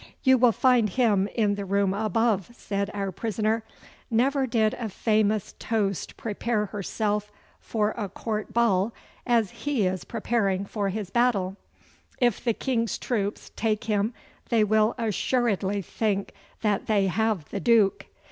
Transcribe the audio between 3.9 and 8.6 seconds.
'Never did a famous toast prepare herself for a court